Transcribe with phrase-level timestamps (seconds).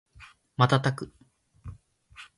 [0.57, 1.13] 瞬く